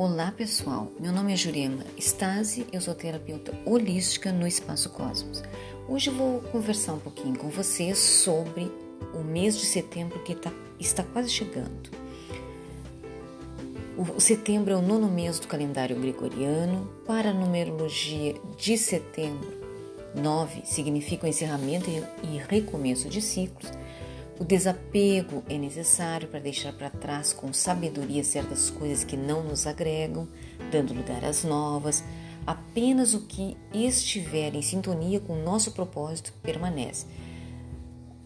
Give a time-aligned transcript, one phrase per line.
[0.00, 5.42] Olá pessoal, meu nome é Jurema Stasi, eu sou terapeuta holística no Espaço Cosmos.
[5.88, 8.70] Hoje eu vou conversar um pouquinho com vocês sobre
[9.12, 11.90] o mês de setembro que tá, está quase chegando.
[13.96, 16.88] O, setembro é o nono mês do calendário gregoriano.
[17.04, 19.52] Para a numerologia de setembro,
[20.14, 23.72] nove significa o encerramento e recomeço de ciclos
[24.38, 29.66] o desapego é necessário para deixar para trás com sabedoria certas coisas que não nos
[29.66, 30.28] agregam,
[30.70, 32.04] dando lugar às novas.
[32.46, 37.06] Apenas o que estiver em sintonia com o nosso propósito permanece.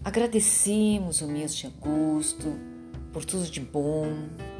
[0.04, 2.58] Agradecemos o mês de agosto
[3.10, 4.06] por tudo de bom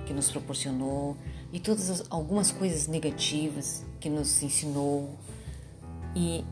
[0.07, 1.17] que nos proporcionou
[1.53, 5.19] e todas as, algumas coisas negativas que nos ensinou
[6.17, 6.45] e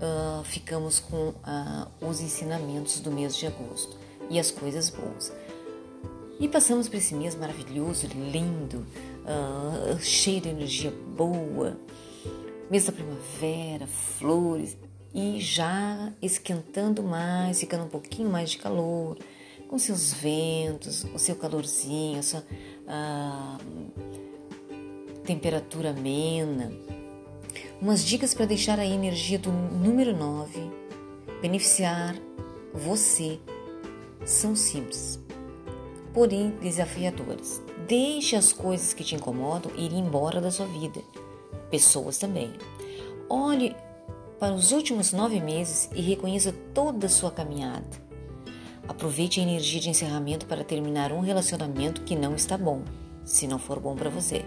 [0.00, 5.32] uh, ficamos com uh, os ensinamentos do mês de agosto e as coisas boas.
[6.40, 8.86] E passamos por esse mês maravilhoso, lindo,
[9.24, 11.76] uh, cheio de energia boa,
[12.70, 14.76] mês da primavera, flores,
[15.12, 19.18] e já esquentando mais, ficando um pouquinho mais de calor,
[19.68, 23.58] com seus ventos, o seu calorzinho, a sua uh,
[25.24, 26.72] temperatura amena.
[27.80, 30.70] Umas dicas para deixar a energia do número 9
[31.40, 32.14] beneficiar
[32.72, 33.38] você
[34.24, 35.18] são simples,
[36.12, 37.62] porém desafiadoras.
[37.86, 41.00] Deixe as coisas que te incomodam ir embora da sua vida,
[41.70, 42.52] pessoas também.
[43.28, 43.74] Olhe
[44.38, 48.08] para os últimos nove meses e reconheça toda a sua caminhada.
[48.86, 52.82] Aproveite a energia de encerramento para terminar um relacionamento que não está bom,
[53.24, 54.44] se não for bom para você.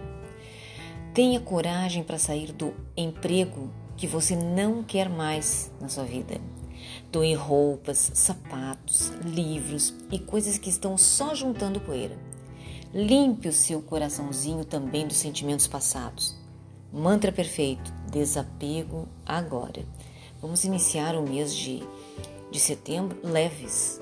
[1.14, 6.40] Tenha coragem para sair do emprego que você não quer mais na sua vida.
[7.12, 12.18] Doe roupas, sapatos, livros e coisas que estão só juntando poeira.
[12.94, 16.36] Limpe o seu coraçãozinho também dos sentimentos passados.
[16.92, 19.86] Mantra perfeito: desapego agora.
[20.42, 21.82] Vamos iniciar o mês de,
[22.50, 24.02] de setembro leves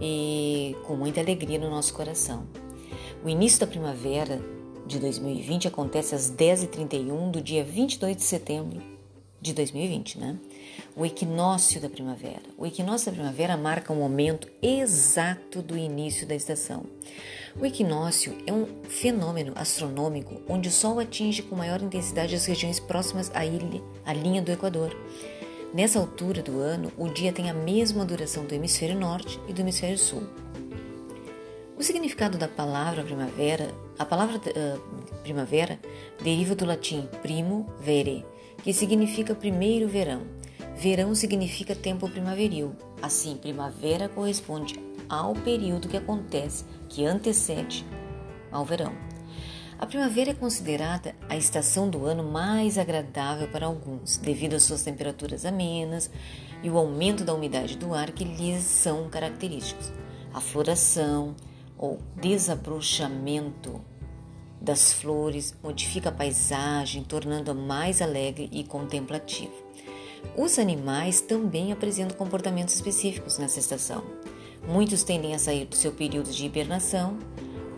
[0.00, 2.46] e com muita alegria no nosso coração.
[3.24, 4.40] O início da primavera
[4.86, 8.99] de 2020 acontece às 10h31 do dia 22 de setembro
[9.40, 10.36] de 2020, né?
[10.94, 12.42] O equinócio da primavera.
[12.58, 16.84] O equinócio da primavera marca o momento exato do início da estação.
[17.58, 22.78] O equinócio é um fenômeno astronômico onde o Sol atinge com maior intensidade as regiões
[22.78, 24.96] próximas à, ilha, à linha do Equador.
[25.72, 29.60] Nessa altura do ano, o dia tem a mesma duração do hemisfério norte e do
[29.60, 30.22] hemisfério sul.
[31.78, 34.80] O significado da palavra primavera, a palavra uh,
[35.22, 35.80] primavera
[36.22, 38.24] deriva do latim primo vere,
[38.62, 40.22] que significa primeiro verão.
[40.76, 42.74] Verão significa tempo primaveril.
[43.02, 44.74] Assim, primavera corresponde
[45.08, 47.84] ao período que acontece, que antecede
[48.50, 48.92] ao verão.
[49.78, 54.82] A primavera é considerada a estação do ano mais agradável para alguns, devido às suas
[54.82, 56.10] temperaturas amenas
[56.62, 59.90] e o aumento da umidade do ar que lhes são característicos.
[60.34, 61.34] A floração
[61.78, 63.80] ou desabrochamento
[64.60, 69.52] das flores modifica a paisagem, tornando-a mais alegre e contemplativa.
[70.36, 74.04] Os animais também apresentam comportamentos específicos nessa estação.
[74.68, 77.18] Muitos tendem a sair do seu período de hibernação,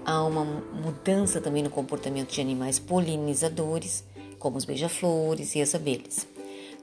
[0.05, 4.05] há uma mudança também no comportamento de animais polinizadores,
[4.39, 6.27] como os beija-flores e as abelhas.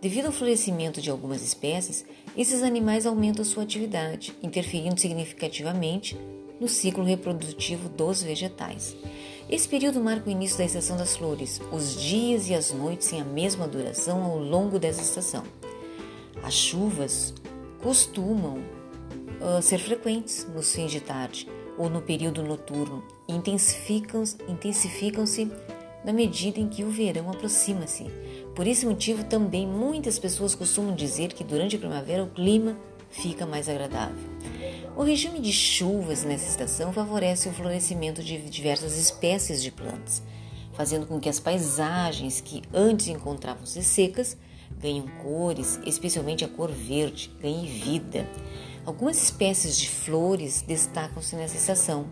[0.01, 2.05] Devido ao florescimento de algumas espécies,
[2.37, 6.17] esses animais aumentam sua atividade, interferindo significativamente
[6.59, 8.95] no ciclo reprodutivo dos vegetais.
[9.49, 11.59] Esse período marca o início da estação das flores.
[11.71, 15.43] Os dias e as noites têm a mesma duração ao longo dessa estação.
[16.43, 17.33] As chuvas
[17.81, 18.59] costumam
[19.41, 21.47] uh, ser frequentes nos fins de tarde
[21.79, 25.23] ou no período noturno e intensificam-se intensificam
[26.05, 28.05] na medida em que o verão aproxima-se.
[28.55, 32.77] Por esse motivo, também muitas pessoas costumam dizer que durante a primavera o clima
[33.09, 34.29] fica mais agradável.
[34.99, 40.21] O regime de chuvas nessa estação favorece o florescimento de diversas espécies de plantas,
[40.73, 44.35] fazendo com que as paisagens que antes encontravam-se secas
[44.77, 48.27] ganhem cores, especialmente a cor verde, ganhe vida.
[48.85, 52.07] Algumas espécies de flores destacam-se nessa estação: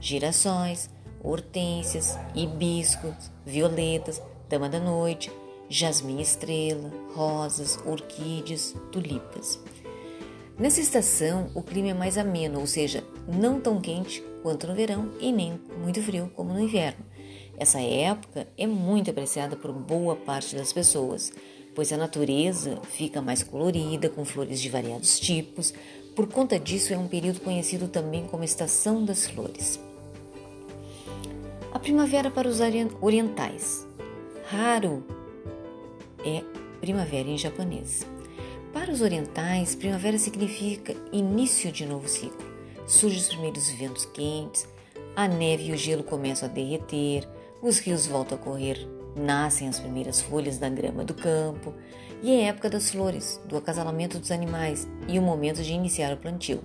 [0.00, 0.88] girassóis,
[1.20, 5.28] hortênsias, hibiscos, violetas, dama da noite,
[5.68, 9.58] jasmim estrela, rosas, orquídeas, tulipas.
[10.58, 15.12] Nessa estação, o clima é mais ameno, ou seja, não tão quente quanto no verão
[15.20, 17.06] e nem muito frio como no inverno.
[17.56, 21.32] Essa época é muito apreciada por boa parte das pessoas,
[21.76, 25.72] pois a natureza fica mais colorida, com flores de variados tipos.
[26.16, 29.78] Por conta disso, é um período conhecido também como Estação das Flores.
[31.80, 32.58] primavera para os
[33.00, 33.86] orientais.
[34.52, 35.04] Haru
[36.24, 36.42] é
[36.80, 38.04] primavera em japonês.
[38.88, 42.42] Para os orientais, primavera significa início de novo ciclo.
[42.86, 44.66] Surgem os primeiros ventos quentes,
[45.14, 47.28] a neve e o gelo começam a derreter,
[47.60, 51.74] os rios voltam a correr, nascem as primeiras folhas da grama do campo,
[52.22, 56.16] e é época das flores, do acasalamento dos animais e o momento de iniciar o
[56.16, 56.62] plantio.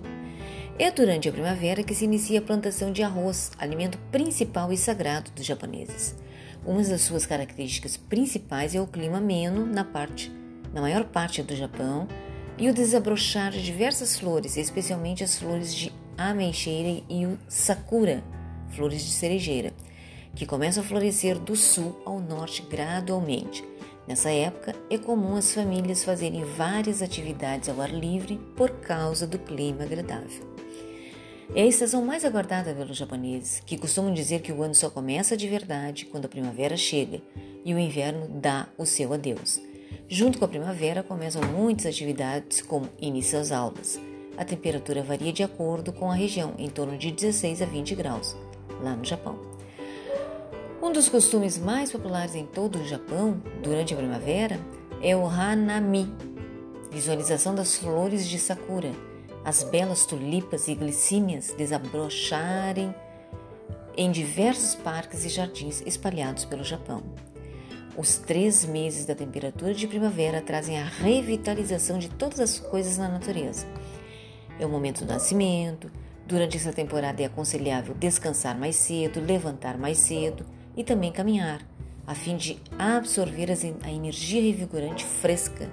[0.78, 5.30] É durante a primavera que se inicia a plantação de arroz, alimento principal e sagrado
[5.32, 6.14] dos japoneses.
[6.64, 10.32] Uma das suas características principais é o clima ameno na parte,
[10.74, 12.08] na maior parte do Japão,
[12.58, 18.22] e o desabrochar de diversas flores, especialmente as flores de ameixeira e o sakura,
[18.70, 19.72] flores de cerejeira,
[20.34, 23.64] que começam a florescer do sul ao norte gradualmente.
[24.06, 29.38] Nessa época, é comum as famílias fazerem várias atividades ao ar livre por causa do
[29.38, 30.54] clima agradável.
[31.54, 35.36] É a estação mais aguardada pelos japoneses, que costumam dizer que o ano só começa
[35.36, 37.22] de verdade quando a primavera chega
[37.64, 39.60] e o inverno dá o seu adeus.
[40.08, 44.00] Junto com a primavera começam muitas atividades, como início às aulas.
[44.36, 48.36] A temperatura varia de acordo com a região, em torno de 16 a 20 graus,
[48.82, 49.38] lá no Japão.
[50.82, 54.60] Um dos costumes mais populares em todo o Japão durante a primavera
[55.00, 56.12] é o Hanami,
[56.90, 58.92] visualização das flores de sakura,
[59.44, 62.94] as belas tulipas e glicínias desabrocharem
[63.96, 67.02] em diversos parques e jardins espalhados pelo Japão.
[67.96, 73.08] Os três meses da temperatura de primavera trazem a revitalização de todas as coisas na
[73.08, 73.66] natureza.
[74.58, 75.92] É o momento do nascimento.
[76.26, 80.44] Durante essa temporada é aconselhável descansar mais cedo, levantar mais cedo
[80.76, 81.64] e também caminhar,
[82.04, 85.70] a fim de absorver a energia revigorante fresca,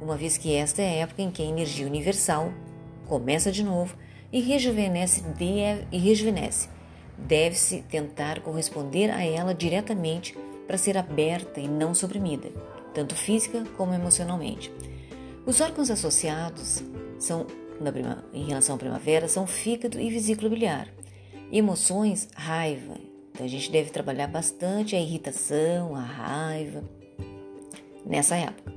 [0.00, 2.50] uma vez que esta é a época em que a energia universal
[3.06, 3.94] começa de novo
[4.32, 6.70] e rejuvenesce, deve, e rejuvenesce.
[7.18, 10.34] Deve-se tentar corresponder a ela diretamente
[10.68, 12.50] para ser aberta e não suprimida,
[12.92, 14.70] tanto física como emocionalmente.
[15.46, 16.84] Os órgãos associados
[17.18, 17.46] são,
[17.92, 20.88] prima, em relação à primavera são fígado e vesícula biliar.
[21.50, 22.96] Emoções, raiva.
[23.32, 26.84] Então a gente deve trabalhar bastante a irritação, a raiva
[28.04, 28.74] nessa época.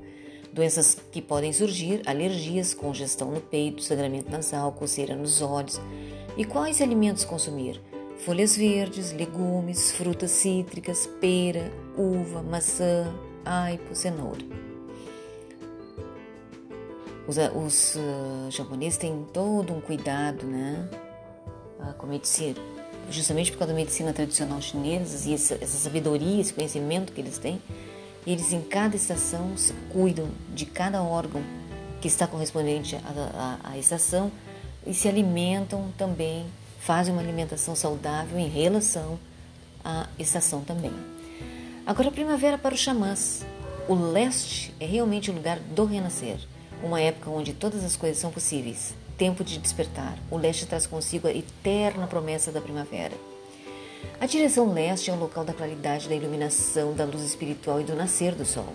[0.54, 5.80] Doenças que podem surgir, alergias, congestão no peito, sangramento nasal, coceira nos olhos.
[6.38, 7.82] E quais alimentos consumir?
[8.26, 13.12] Folhas verdes, legumes, frutas cítricas, pera, uva, maçã,
[13.44, 14.42] aipo, cenoura.
[17.28, 20.88] Os, os uh, japoneses têm todo um cuidado, né,
[21.80, 22.60] uh, com a medicina,
[23.10, 27.38] justamente por causa da medicina tradicional chinesa e essa, essa sabedoria, esse conhecimento que eles
[27.38, 27.62] têm.
[28.26, 29.56] Eles em cada estação
[29.92, 31.42] cuidam de cada órgão
[32.00, 32.96] que está correspondente
[33.64, 34.32] à estação
[34.86, 36.46] e se alimentam também
[36.82, 39.20] fazem uma alimentação saudável em relação
[39.86, 40.92] à estação também.
[41.86, 43.46] Agora, a primavera para os xamãs.
[43.88, 46.38] O leste é realmente o lugar do renascer,
[46.84, 48.94] uma época onde todas as coisas são possíveis.
[49.18, 50.18] Tempo de despertar.
[50.30, 53.14] O leste traz consigo a eterna promessa da primavera.
[54.20, 57.96] A direção leste é o local da claridade, da iluminação, da luz espiritual e do
[57.96, 58.74] nascer do sol.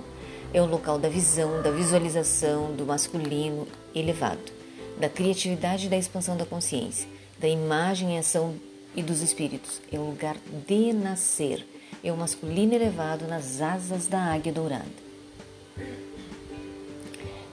[0.52, 4.52] É o local da visão, da visualização, do masculino elevado,
[5.00, 8.54] da criatividade e da expansão da consciência da imagem e ação
[8.94, 9.80] e dos espíritos.
[9.92, 11.66] É o lugar de nascer.
[12.02, 15.06] É o masculino elevado nas asas da águia dourada.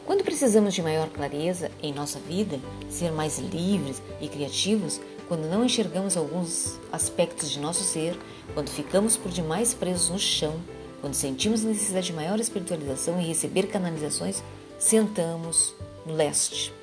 [0.06, 2.60] Quando precisamos de maior clareza em nossa vida,
[2.90, 8.18] ser mais livres e criativos, quando não enxergamos alguns aspectos de nosso ser,
[8.54, 10.60] quando ficamos por demais presos no chão,
[11.00, 14.44] quando sentimos necessidade de maior espiritualização e receber canalizações,
[14.78, 15.74] sentamos
[16.06, 16.74] no leste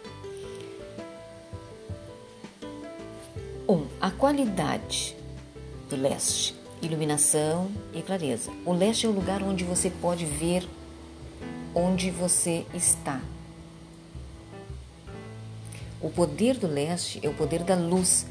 [3.70, 3.72] 1.
[3.72, 5.14] Um, a qualidade
[5.88, 8.50] do leste, iluminação e clareza.
[8.66, 10.68] O leste é o lugar onde você pode ver
[11.72, 13.20] onde você está.
[16.00, 18.26] O poder do leste é o poder da luz,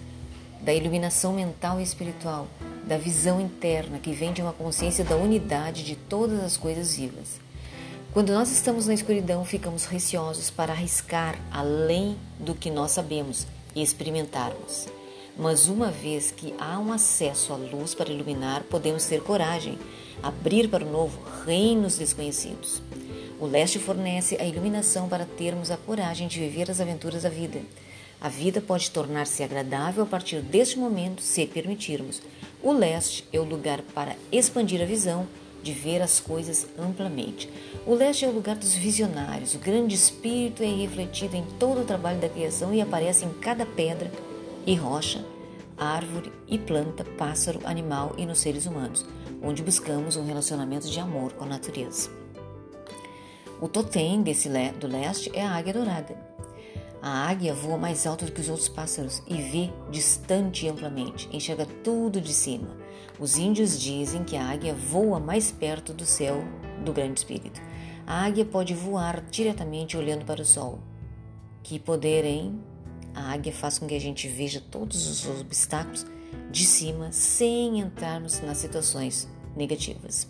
[0.60, 2.46] da iluminação mental e espiritual,
[2.86, 7.40] da visão interna que vem de uma consciência da unidade de todas as coisas vivas.
[8.12, 13.82] Quando nós estamos na escuridão, ficamos receosos para arriscar além do que nós sabemos e
[13.82, 14.99] experimentarmos.
[15.38, 19.78] Mas uma vez que há um acesso à luz para iluminar, podemos ter coragem,
[20.22, 22.82] abrir para o novo reinos desconhecidos.
[23.40, 27.62] O leste fornece a iluminação para termos a coragem de viver as aventuras da vida.
[28.20, 32.22] A vida pode tornar-se agradável a partir deste momento, se permitirmos.
[32.62, 35.26] O leste é o lugar para expandir a visão,
[35.64, 37.50] de ver as coisas amplamente.
[37.86, 39.56] O leste é o lugar dos visionários.
[39.56, 43.66] O grande espírito é refletido em todo o trabalho da criação e aparece em cada
[43.66, 44.12] pedra
[44.70, 45.26] e rocha,
[45.76, 49.04] árvore e planta, pássaro, animal e nos seres humanos,
[49.42, 52.12] onde buscamos um relacionamento de amor com a natureza.
[53.60, 56.16] O totem desse le do leste é a águia dourada.
[57.02, 61.28] A águia voa mais alto do que os outros pássaros e vê distante e amplamente,
[61.34, 62.78] enxerga tudo de cima.
[63.20, 66.44] Os índios dizem que a águia voa mais perto do céu
[66.86, 67.60] do Grande Espírito.
[68.06, 70.78] A águia pode voar diretamente olhando para o sol.
[71.64, 72.69] Que poder, hein?
[73.14, 76.06] A águia faz com que a gente veja todos os obstáculos
[76.52, 80.28] de cima sem entrarmos nas situações negativas.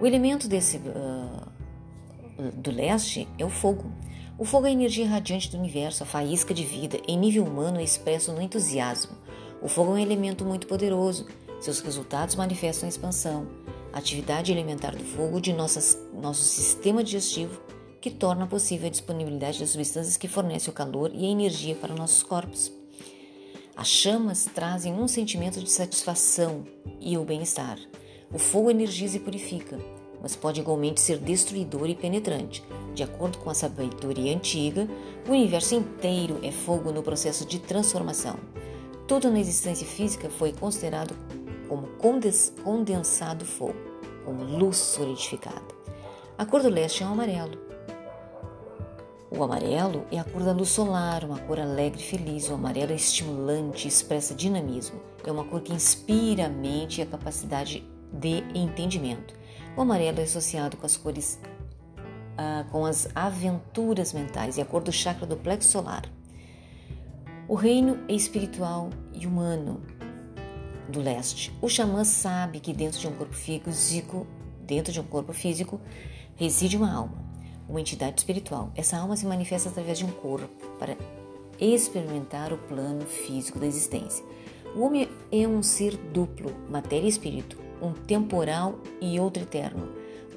[0.00, 3.90] O elemento desse uh, do leste é o fogo.
[4.38, 7.80] O fogo é a energia radiante do universo, a faísca de vida, em nível humano
[7.80, 9.16] é expresso no entusiasmo.
[9.62, 11.26] O fogo é um elemento muito poderoso.
[11.58, 13.46] Seus resultados manifestam a expansão,
[13.92, 17.58] a atividade elementar do fogo de nossas, nosso sistema digestivo
[18.06, 21.92] que torna possível a disponibilidade das substâncias que fornecem o calor e a energia para
[21.92, 22.72] nossos corpos.
[23.74, 26.64] As chamas trazem um sentimento de satisfação
[27.00, 27.80] e o bem-estar.
[28.32, 29.76] O fogo energiza e purifica,
[30.22, 32.62] mas pode igualmente ser destruidor e penetrante.
[32.94, 34.86] De acordo com a sabedoria antiga,
[35.26, 38.38] o universo inteiro é fogo no processo de transformação.
[39.08, 41.12] Tudo na existência física foi considerado
[41.68, 41.88] como
[42.62, 43.74] condensado fogo,
[44.24, 45.74] como luz solidificada.
[46.38, 47.65] A cor do leste é o amarelo,
[49.36, 52.48] o amarelo é a cor da luz solar, uma cor alegre e feliz.
[52.48, 54.98] O amarelo é estimulante, expressa dinamismo.
[55.26, 59.34] É uma cor que inspira a mente e a capacidade de entendimento.
[59.76, 61.38] O amarelo é associado com as cores,
[62.38, 66.04] ah, com as aventuras mentais e a cor do chakra do plexo solar.
[67.46, 69.82] O reino é espiritual e humano
[70.88, 71.52] do leste.
[71.60, 74.26] O xamã sabe que dentro de um corpo físico,
[74.62, 75.78] dentro de um corpo físico,
[76.36, 77.25] reside uma alma
[77.68, 78.72] uma entidade espiritual.
[78.74, 80.96] Essa alma se manifesta através de um corpo para
[81.60, 84.24] experimentar o plano físico da existência.
[84.74, 89.88] O homem é um ser duplo, matéria e espírito, um temporal e outro eterno.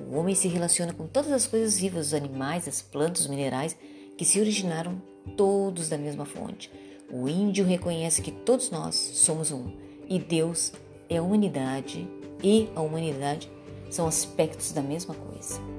[0.09, 3.75] O homem se relaciona com todas as coisas vivas, os animais, as plantas, os minerais,
[4.17, 5.01] que se originaram
[5.35, 6.71] todos da mesma fonte.
[7.11, 9.71] O índio reconhece que todos nós somos um
[10.07, 10.71] e Deus
[11.09, 12.07] é a humanidade
[12.43, 13.51] e a humanidade
[13.89, 15.78] são aspectos da mesma coisa.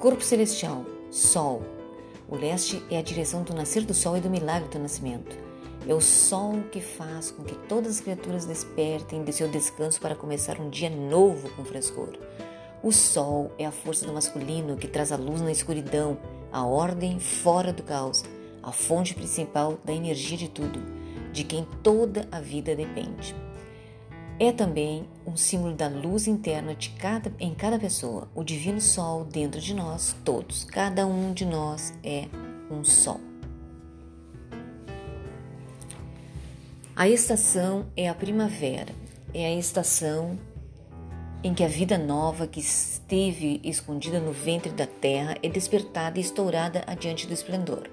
[0.00, 1.60] Corpo celestial, Sol.
[2.26, 5.36] O leste é a direção do nascer do sol e do milagre do nascimento.
[5.86, 10.14] É o sol que faz com que todas as criaturas despertem de seu descanso para
[10.14, 12.16] começar um dia novo com frescor.
[12.82, 16.16] O sol é a força do masculino que traz a luz na escuridão,
[16.50, 18.24] a ordem fora do caos,
[18.62, 20.80] a fonte principal da energia de tudo,
[21.30, 23.36] de quem toda a vida depende.
[24.42, 29.22] É também um símbolo da luz interna de cada, em cada pessoa, o divino sol
[29.22, 30.64] dentro de nós todos.
[30.64, 32.24] Cada um de nós é
[32.70, 33.20] um sol.
[36.96, 38.94] A estação é a primavera,
[39.34, 40.38] é a estação
[41.44, 46.22] em que a vida nova que esteve escondida no ventre da terra é despertada e
[46.22, 47.90] estourada adiante do esplendor.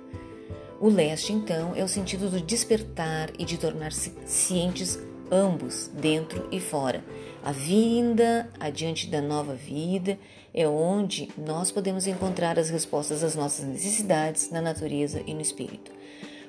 [0.79, 4.97] O leste, então, é o sentido do despertar e de tornar-se cientes
[5.31, 7.03] ambos, dentro e fora.
[7.43, 10.17] A vinda adiante da nova vida
[10.53, 15.91] é onde nós podemos encontrar as respostas às nossas necessidades na natureza e no espírito.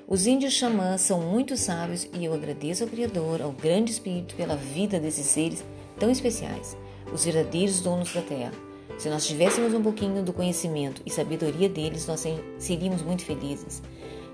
[0.07, 4.55] Os índios xamãs são muito sábios e eu agradeço ao Criador, ao Grande Espírito, pela
[4.55, 5.63] vida desses seres
[5.99, 6.75] tão especiais,
[7.13, 8.53] os verdadeiros donos da terra.
[8.97, 12.25] Se nós tivéssemos um pouquinho do conhecimento e sabedoria deles, nós
[12.57, 13.81] seríamos muito felizes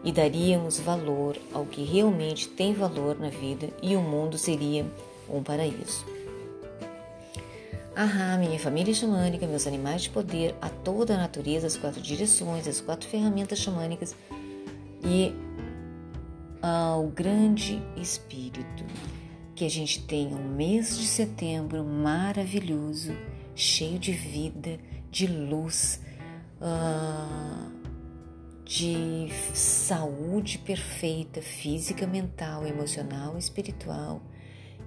[0.06, 4.86] e daríamos valor ao que realmente tem valor na vida e o mundo seria
[5.28, 6.06] um paraíso.
[7.96, 12.68] Ahá, minha família xamânica, meus animais de poder, a toda a natureza, as quatro direções,
[12.68, 14.16] as quatro ferramentas xamânicas
[15.04, 15.34] e
[16.62, 18.86] ao grande espírito.
[19.56, 23.16] Que a gente tenha um mês de setembro maravilhoso,
[23.56, 24.78] cheio de vida,
[25.10, 26.02] de luz.
[26.60, 27.85] Uh,
[28.66, 34.22] de saúde perfeita, física, mental, emocional, espiritual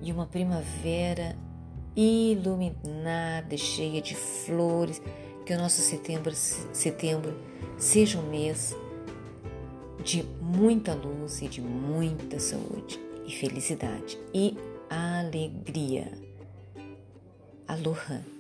[0.03, 1.37] e uma primavera
[1.97, 5.01] iluminada, cheia de flores,
[5.47, 7.35] que o nosso setembro, setembro
[7.79, 8.77] seja um mês
[10.05, 14.57] de muita luz e de muita saúde e felicidade e
[14.91, 16.13] alegria.
[17.67, 18.38] Aloha!